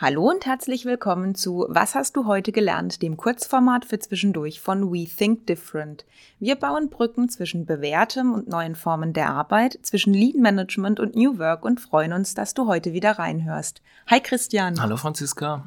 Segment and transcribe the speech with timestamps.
[0.00, 4.92] Hallo und herzlich willkommen zu Was hast du heute gelernt, dem Kurzformat für zwischendurch von
[4.92, 6.04] We Think Different.
[6.38, 11.40] Wir bauen Brücken zwischen bewährtem und neuen Formen der Arbeit, zwischen Lean Management und New
[11.40, 13.82] Work und freuen uns, dass du heute wieder reinhörst.
[14.06, 14.80] Hi Christian.
[14.80, 15.66] Hallo Franziska.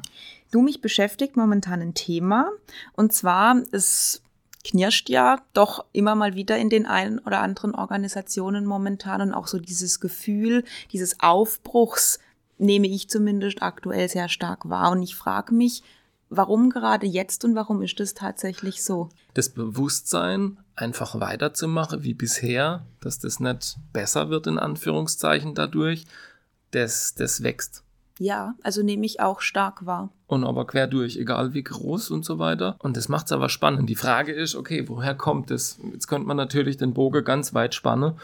[0.50, 2.48] Du mich beschäftigt momentan ein Thema
[2.94, 4.22] und zwar es
[4.64, 9.46] knirscht ja doch immer mal wieder in den einen oder anderen Organisationen momentan und auch
[9.46, 12.18] so dieses Gefühl dieses Aufbruchs
[12.62, 14.92] nehme ich zumindest aktuell sehr stark wahr.
[14.92, 15.82] Und ich frage mich,
[16.30, 19.10] warum gerade jetzt und warum ist das tatsächlich so?
[19.34, 26.06] Das Bewusstsein, einfach weiterzumachen wie bisher, dass das nicht besser wird, in Anführungszeichen dadurch,
[26.70, 27.82] das, das wächst.
[28.18, 30.10] Ja, also nehme ich auch stark wahr.
[30.26, 32.76] Und aber quer durch, egal wie groß und so weiter.
[32.78, 33.88] Und das macht es aber spannend.
[33.88, 35.78] Die Frage ist, okay, woher kommt es?
[35.92, 38.14] Jetzt könnte man natürlich den Bogen ganz weit spannen.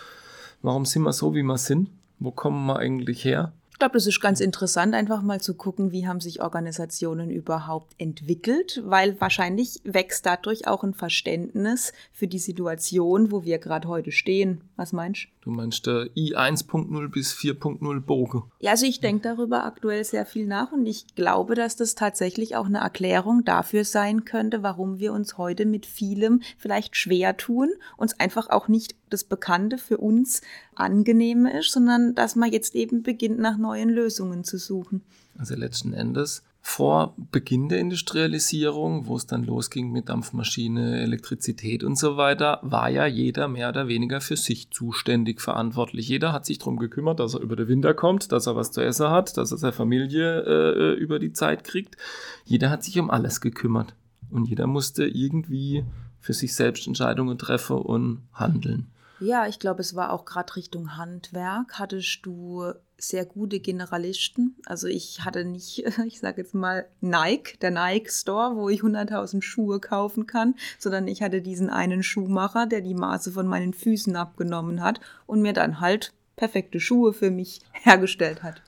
[0.62, 1.91] Warum sind wir so, wie wir sind?
[2.18, 3.52] Wo kommen wir eigentlich her?
[3.78, 7.94] Ich glaube, das ist ganz interessant, einfach mal zu gucken, wie haben sich Organisationen überhaupt
[7.96, 14.10] entwickelt, weil wahrscheinlich wächst dadurch auch ein Verständnis für die Situation, wo wir gerade heute
[14.10, 14.62] stehen.
[14.74, 15.38] Was meinst du?
[15.48, 18.42] Du meinst der I 1.0 bis 4.0 Bogen?
[18.60, 22.54] Ja, also ich denke darüber aktuell sehr viel nach und ich glaube, dass das tatsächlich
[22.54, 27.70] auch eine Erklärung dafür sein könnte, warum wir uns heute mit vielem vielleicht schwer tun,
[27.96, 30.42] uns einfach auch nicht das Bekannte für uns
[30.74, 35.00] angenehme ist, sondern dass man jetzt eben beginnt, nach neuen Lösungen zu suchen.
[35.38, 41.96] Also letzten Endes vor Beginn der Industrialisierung, wo es dann losging mit Dampfmaschine, Elektrizität und
[41.96, 46.08] so weiter, war ja jeder mehr oder weniger für sich zuständig verantwortlich.
[46.08, 48.82] Jeder hat sich darum gekümmert, dass er über den Winter kommt, dass er was zu
[48.82, 51.96] essen hat, dass er seine Familie äh, über die Zeit kriegt.
[52.44, 53.94] Jeder hat sich um alles gekümmert.
[54.30, 55.84] Und jeder musste irgendwie
[56.20, 58.90] für sich selbst Entscheidungen treffen und handeln.
[59.20, 61.78] Ja, ich glaube, es war auch gerade Richtung Handwerk.
[61.78, 64.56] Hattest du sehr gute Generalisten?
[64.66, 69.41] Also ich hatte nicht, ich sage jetzt mal Nike, der Nike Store, wo ich 100.000
[69.42, 74.16] Schuhe kaufen kann, sondern ich hatte diesen einen Schuhmacher, der die Maße von meinen Füßen
[74.16, 78.62] abgenommen hat und mir dann halt perfekte Schuhe für mich hergestellt hat.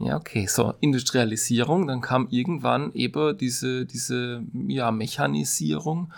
[0.00, 6.12] Ja, okay, so Industrialisierung, dann kam irgendwann eben diese, diese ja, Mechanisierung.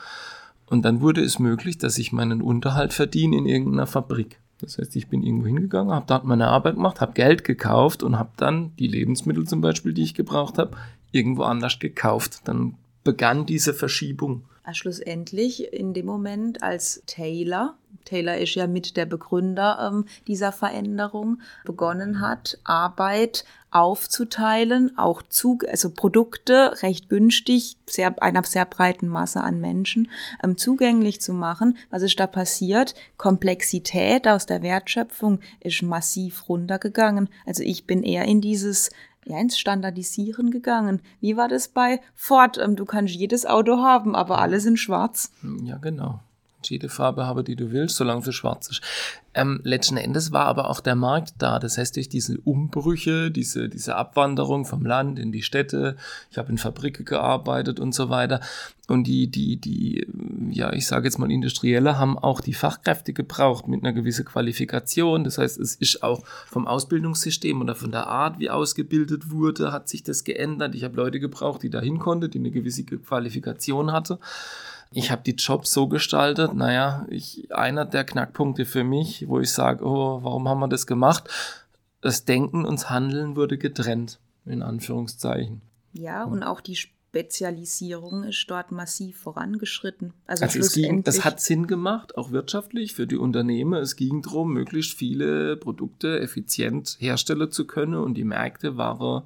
[0.66, 4.38] Und dann wurde es möglich, dass ich meinen Unterhalt verdiene in irgendeiner Fabrik.
[4.60, 8.18] Das heißt, ich bin irgendwo hingegangen, habe dort meine Arbeit gemacht, habe Geld gekauft und
[8.18, 10.76] habe dann die Lebensmittel zum Beispiel, die ich gebraucht habe,
[11.12, 12.42] irgendwo anders gekauft.
[12.44, 14.44] Dann begann diese Verschiebung.
[14.72, 21.40] Schlussendlich in dem Moment als Taylor, Taylor ist ja mit der Begründer ähm, dieser Veränderung,
[21.64, 29.42] begonnen hat, Arbeit aufzuteilen, auch Zug, also Produkte recht günstig, sehr, einer sehr breiten Masse
[29.42, 30.10] an Menschen
[30.42, 31.76] ähm, zugänglich zu machen.
[31.90, 32.94] Was ist da passiert?
[33.16, 37.28] Komplexität aus der Wertschöpfung ist massiv runtergegangen.
[37.46, 38.90] Also ich bin eher in dieses
[39.26, 41.02] ja, ins Standardisieren gegangen.
[41.20, 42.58] Wie war das bei Ford?
[42.58, 45.30] Ähm, du kannst jedes Auto haben, aber alle sind schwarz.
[45.62, 46.20] Ja, genau
[46.68, 48.82] jede Farbe habe, die du willst, solange sie schwarz ist.
[49.32, 51.60] Ähm, letzten Endes war aber auch der Markt da.
[51.60, 55.96] Das heißt, durch diese Umbrüche, diese, diese Abwanderung vom Land in die Städte,
[56.32, 58.40] ich habe in Fabriken gearbeitet und so weiter.
[58.88, 60.04] Und die, die, die,
[60.50, 65.22] ja, ich sage jetzt mal Industrielle haben auch die Fachkräfte gebraucht mit einer gewissen Qualifikation.
[65.22, 69.88] Das heißt, es ist auch vom Ausbildungssystem oder von der Art, wie ausgebildet wurde, hat
[69.88, 70.74] sich das geändert.
[70.74, 74.18] Ich habe Leute gebraucht, die dahin konnten, die eine gewisse Qualifikation hatte.
[74.92, 79.52] Ich habe die Jobs so gestaltet, naja, ich, einer der Knackpunkte für mich, wo ich
[79.52, 81.28] sage, oh, warum haben wir das gemacht?
[82.00, 85.62] Das Denken und das Handeln wurde getrennt, in Anführungszeichen.
[85.92, 86.76] Ja, und auch die
[87.10, 90.12] Spezialisierung ist dort massiv vorangeschritten.
[90.26, 93.80] Also, also es, ging, es hat Sinn gemacht, auch wirtschaftlich für die Unternehmen.
[93.80, 99.24] Es ging darum, möglichst viele Produkte effizient herstellen zu können und die Märkte waren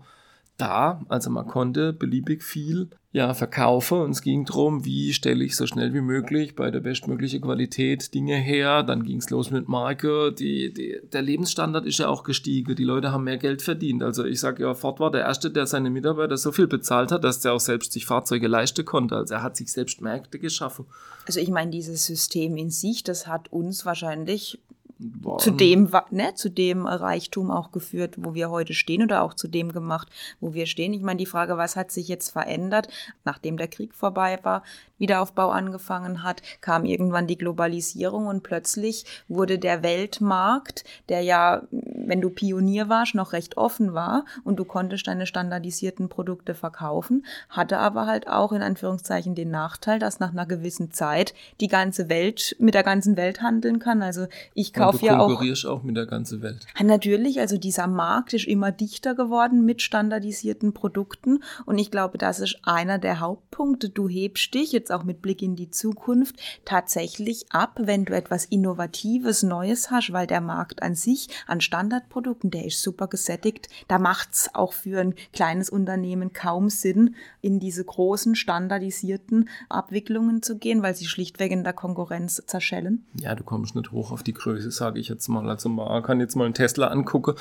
[0.56, 1.02] da.
[1.08, 5.68] Also man konnte beliebig viel ja, verkaufen und es ging darum, wie stelle ich so
[5.68, 8.82] schnell wie möglich bei der bestmöglichen Qualität Dinge her.
[8.82, 10.32] Dann ging es los mit Marke.
[10.32, 12.74] Die, die, der Lebensstandard ist ja auch gestiegen.
[12.74, 14.02] Die Leute haben mehr Geld verdient.
[14.02, 17.22] Also ich sage ja, Ford war der Erste, der seine Mitarbeiter so viel bezahlt hat,
[17.22, 19.14] dass der auch selbst sich Fahrzeuge leisten konnte.
[19.14, 20.86] Also er hat sich selbst Märkte geschaffen.
[21.24, 24.60] Also ich meine, dieses System in sich, das hat uns wahrscheinlich
[24.98, 25.38] Boah.
[25.38, 29.48] zu dem, ne, zu dem Reichtum auch geführt, wo wir heute stehen oder auch zu
[29.48, 30.08] dem gemacht,
[30.40, 30.92] wo wir stehen.
[30.92, 32.88] Ich meine, die Frage, was hat sich jetzt verändert,
[33.24, 34.62] nachdem der Krieg vorbei war?
[34.98, 41.62] Wiederaufbau angefangen hat, kam irgendwann die Globalisierung und plötzlich wurde der Weltmarkt, der ja,
[42.08, 47.24] wenn du Pionier warst, noch recht offen war und du konntest deine standardisierten Produkte verkaufen,
[47.48, 52.08] hatte aber halt auch in Anführungszeichen den Nachteil, dass nach einer gewissen Zeit die ganze
[52.08, 54.02] Welt mit der ganzen Welt handeln kann.
[54.02, 55.28] Also ich kaufe ja auch.
[55.28, 56.66] Du konkurrierst auch mit der ganzen Welt.
[56.82, 62.40] Natürlich, also dieser Markt ist immer dichter geworden mit standardisierten Produkten und ich glaube, das
[62.40, 63.88] ist einer der Hauptpunkte.
[63.88, 68.44] Du hebst dich jetzt auch mit Blick in die Zukunft tatsächlich ab, wenn du etwas
[68.44, 71.60] Innovatives, Neues hast, weil der Markt an sich an
[71.94, 73.68] Standardprodukten, der ist super gesättigt.
[73.86, 80.42] Da macht es auch für ein kleines Unternehmen kaum Sinn, in diese großen standardisierten Abwicklungen
[80.42, 83.06] zu gehen, weil sie schlichtweg in der Konkurrenz zerschellen.
[83.14, 85.48] Ja, du kommst nicht hoch auf die Größe, sage ich jetzt mal.
[85.48, 87.34] Also man kann jetzt mal einen Tesla angucken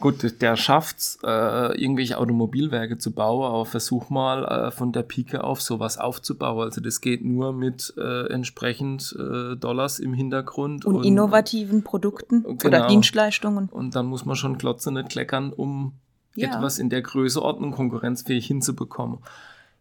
[0.00, 5.42] Gut, der schafft äh, irgendwelche Automobilwerke zu bauen, aber versuch mal äh, von der Pike
[5.42, 6.62] auf sowas aufzubauen.
[6.62, 10.84] Also das geht nur mit äh, entsprechend äh, Dollars im Hintergrund.
[10.84, 12.64] Und, und innovativen Produkten genau.
[12.64, 13.68] oder Dienstleistungen.
[13.68, 15.94] Und dann muss man schon Klotze nicht kleckern, um
[16.36, 16.48] ja.
[16.48, 19.18] etwas in der Größeordnung konkurrenzfähig hinzubekommen.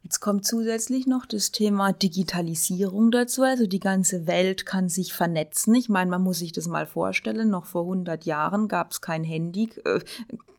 [0.04, 3.44] Jetzt kommt zusätzlich noch das Thema Digitalisierung dazu.
[3.44, 5.76] Also die ganze Welt kann sich vernetzen.
[5.76, 7.50] Ich meine, man muss sich das mal vorstellen.
[7.50, 10.00] Noch vor 100 Jahren gab es kein Handy, äh,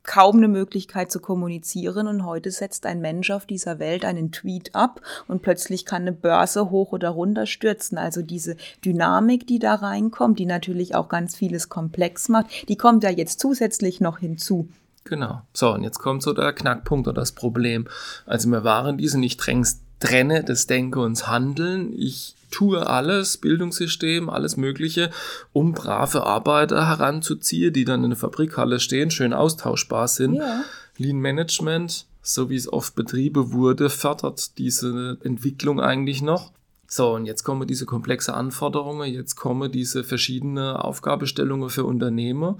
[0.03, 2.09] kaum eine Möglichkeit zu kommunizieren.
[2.09, 6.13] Und heute setzt ein Mensch auf dieser Welt einen Tweet ab und plötzlich kann eine
[6.13, 7.99] Börse hoch oder runter stürzen.
[7.99, 13.05] Also diese Dynamik, die da reinkommt, die natürlich auch ganz vieles komplex macht, die kommt
[13.05, 14.69] ja jetzt zusätzlich noch hinzu.
[15.09, 15.43] Genau.
[15.53, 17.89] So, und jetzt kommt so der Knackpunkt oder das Problem.
[18.27, 21.93] Also wir waren diese nicht drängst trenne das Denken und das Handeln.
[21.97, 25.11] Ich tue alles, Bildungssystem, alles Mögliche,
[25.53, 30.35] um brave Arbeiter heranzuziehen, die dann in der Fabrikhalle stehen, schön austauschbar sind.
[30.35, 30.65] Ja.
[30.97, 36.53] Lean Management, so wie es oft betrieben wurde, fördert diese Entwicklung eigentlich noch.
[36.87, 42.57] So, und jetzt kommen diese komplexe Anforderungen, jetzt kommen diese verschiedenen Aufgabestellungen für Unternehmer.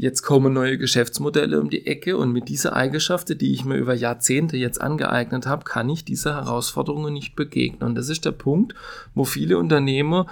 [0.00, 3.94] Jetzt kommen neue Geschäftsmodelle um die Ecke und mit dieser Eigenschaft, die ich mir über
[3.94, 7.82] Jahrzehnte jetzt angeeignet habe, kann ich dieser Herausforderungen nicht begegnen.
[7.82, 8.76] Und das ist der Punkt,
[9.16, 10.28] wo viele Unternehmer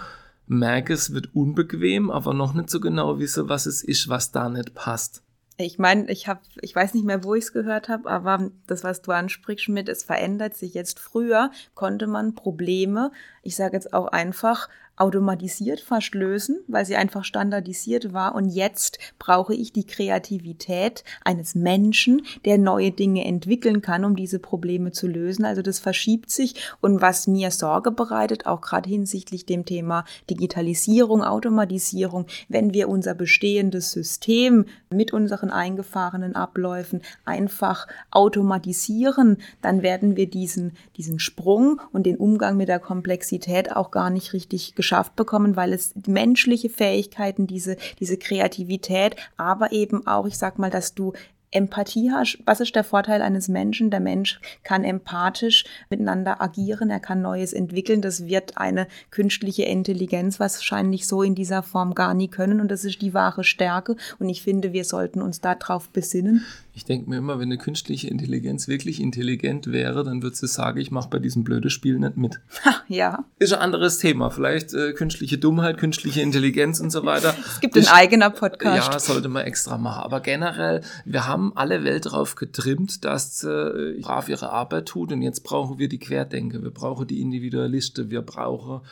[0.47, 4.49] merken, es wird unbequem, aber noch nicht so genau wissen, was es ist, was da
[4.49, 5.25] nicht passt.
[5.59, 8.85] Ich meine, ich habe, ich weiß nicht mehr, wo ich es gehört habe, aber das,
[8.85, 11.01] was du ansprichst mit, es verändert sich jetzt.
[11.01, 13.11] Früher konnte man Probleme,
[13.43, 18.35] ich sage jetzt auch einfach, automatisiert fast lösen, weil sie einfach standardisiert war.
[18.35, 24.39] Und jetzt brauche ich die Kreativität eines Menschen, der neue Dinge entwickeln kann, um diese
[24.39, 25.45] Probleme zu lösen.
[25.45, 26.55] Also das verschiebt sich.
[26.81, 33.15] Und was mir Sorge bereitet, auch gerade hinsichtlich dem Thema Digitalisierung, Automatisierung, wenn wir unser
[33.15, 42.07] bestehendes System mit unseren eingefahrenen Abläufen einfach automatisieren, dann werden wir diesen, diesen Sprung und
[42.07, 47.49] den Umgang mit der Komplexität auch gar nicht richtig geschafft bekommen, weil es menschliche Fähigkeiten,
[47.49, 51.13] diese, diese Kreativität, aber eben auch, ich sag mal, dass du
[51.51, 52.39] Empathie hast.
[52.45, 53.91] Was ist der Vorteil eines Menschen?
[53.91, 58.01] Der Mensch kann empathisch miteinander agieren, er kann Neues entwickeln.
[58.01, 62.85] Das wird eine künstliche Intelligenz wahrscheinlich so in dieser Form gar nie können und das
[62.85, 66.45] ist die wahre Stärke und ich finde, wir sollten uns darauf besinnen.
[66.77, 70.79] Ich denke mir immer, wenn eine künstliche Intelligenz wirklich intelligent wäre, dann würde sie sagen,
[70.79, 72.39] ich mache bei diesem blöden Spiel nicht mit.
[72.67, 73.25] Ha, ja.
[73.39, 74.29] Ist ein anderes Thema.
[74.29, 77.35] Vielleicht äh, künstliche Dummheit, künstliche Intelligenz und so weiter.
[77.57, 78.93] Es gibt ein eigener Podcast.
[78.93, 80.03] Ja, sollte man extra machen.
[80.03, 85.23] Aber generell, wir haben alle Welt darauf getrimmt, dass äh, brav ihre Arbeit tut und
[85.23, 88.83] jetzt brauchen wir die Querdenker, wir brauchen die Individualisten, wir brauchen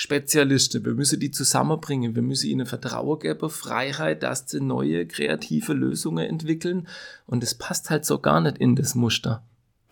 [0.00, 0.84] Spezialisten.
[0.84, 2.14] Wir müssen die zusammenbringen.
[2.14, 6.86] Wir müssen ihnen Vertrauen geben, Freiheit, dass sie neue kreative Lösungen entwickeln.
[7.26, 9.42] Und es passt halt so gar nicht in das Muster.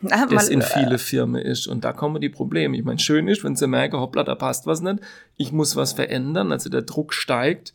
[0.00, 1.66] Na, das in viele Firmen ist.
[1.66, 2.76] Und da kommen die Probleme.
[2.76, 5.00] Ich meine, schön ist, wenn sie merken, hoppla, da passt was nicht.
[5.36, 6.52] Ich muss was verändern.
[6.52, 7.72] Also der Druck steigt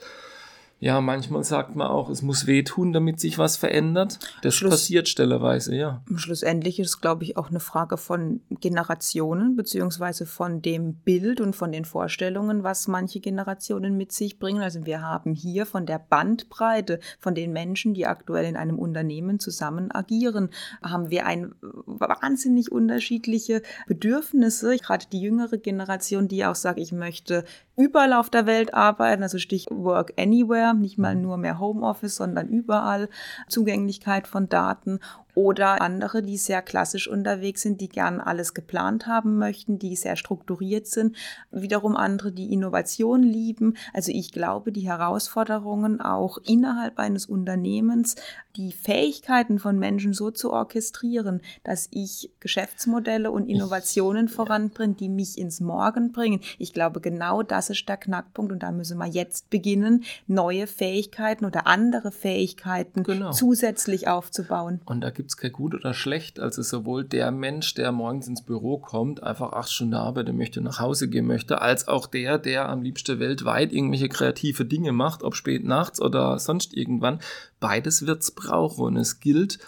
[0.83, 4.17] ja, manchmal sagt man auch, es muss wehtun, damit sich was verändert.
[4.41, 6.01] Das Schluss, passiert stellerweise, ja.
[6.15, 11.55] Schlussendlich ist es, glaube ich, auch eine Frage von Generationen, beziehungsweise von dem Bild und
[11.55, 14.63] von den Vorstellungen, was manche Generationen mit sich bringen.
[14.63, 19.39] Also wir haben hier von der Bandbreite von den Menschen, die aktuell in einem Unternehmen
[19.39, 20.49] zusammen agieren,
[20.81, 24.77] haben wir ein wahnsinnig unterschiedliche Bedürfnisse.
[24.77, 27.45] Gerade die jüngere Generation, die auch sagt, ich möchte
[27.77, 32.47] überall auf der Welt arbeiten, also Stich Work Anywhere, nicht mal nur mehr Homeoffice, sondern
[32.47, 33.09] überall
[33.47, 34.99] Zugänglichkeit von Daten
[35.33, 40.15] Oder andere, die sehr klassisch unterwegs sind, die gern alles geplant haben möchten, die sehr
[40.15, 41.15] strukturiert sind.
[41.51, 43.75] Wiederum andere, die Innovation lieben.
[43.93, 48.15] Also ich glaube, die Herausforderungen auch innerhalb eines Unternehmens,
[48.55, 55.37] die Fähigkeiten von Menschen so zu orchestrieren, dass ich Geschäftsmodelle und Innovationen voranbringe, die mich
[55.37, 56.41] ins Morgen bringen.
[56.57, 61.45] Ich glaube, genau das ist der Knackpunkt und da müssen wir jetzt beginnen, neue Fähigkeiten
[61.45, 63.31] oder andere Fähigkeiten genau.
[63.31, 64.81] zusätzlich aufzubauen.
[64.85, 66.39] Und da gibt es kein gut oder schlecht.
[66.39, 70.79] Also sowohl der Mensch, der morgens ins Büro kommt, einfach acht Stunden arbeitet möchte, nach
[70.79, 75.35] Hause gehen möchte, als auch der, der am liebsten weltweit irgendwelche kreative Dinge macht, ob
[75.35, 77.19] spät nachts oder sonst irgendwann.
[77.59, 79.59] Beides wird es brauchen und es gilt,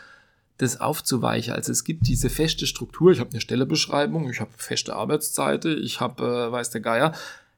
[0.57, 1.53] das aufzuweichen.
[1.53, 6.00] Also es gibt diese feste Struktur, ich habe eine Stellebeschreibung, ich habe feste Arbeitszeiten, ich
[6.00, 7.13] habe, äh, weiß der Geier,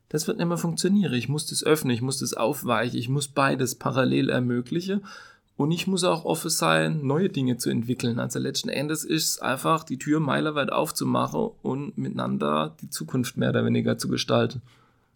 [0.10, 1.14] das wird nicht mehr funktionieren.
[1.14, 5.06] Ich muss das öffnen, ich muss das aufweichen, ich muss beides parallel ermöglichen.
[5.58, 8.20] Und ich muss auch offen sein, neue Dinge zu entwickeln.
[8.20, 13.52] Also letzten Endes ist es einfach, die Tür meilerweit aufzumachen und miteinander die Zukunft mehr
[13.52, 14.62] oder weniger zu gestalten.